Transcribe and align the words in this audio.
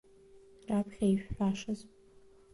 Раԥхьа 0.67 1.05
ишәҳәашаз… 1.11 1.79